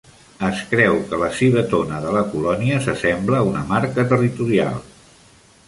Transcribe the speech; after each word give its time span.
Es 0.45 0.61
creu 0.69 0.95
que 1.11 1.19
la 1.23 1.29
civetona 1.41 1.99
de 2.07 2.13
la 2.17 2.25
colònia 2.33 2.81
s'assembla 2.87 3.39
a 3.43 3.47
una 3.53 3.63
marca 3.73 4.07
territorial. 4.15 4.85